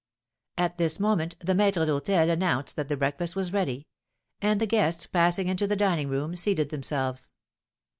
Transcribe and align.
At 0.57 0.79
this 0.79 0.99
moment 0.99 1.35
the 1.41 1.53
maître 1.53 1.85
d'hôtel 1.85 2.31
announced 2.31 2.75
that 2.75 2.87
the 2.87 2.97
breakfast 2.97 3.35
was 3.35 3.53
ready; 3.53 3.85
and 4.41 4.59
the 4.59 4.65
guests, 4.65 5.05
passing 5.05 5.47
into 5.47 5.67
the 5.67 5.75
dining 5.75 6.09
room, 6.09 6.35
seated 6.35 6.71
themselves. 6.71 7.29